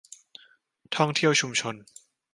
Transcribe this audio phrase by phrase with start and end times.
[0.95, 1.75] ท่องเที่ยวชุมชน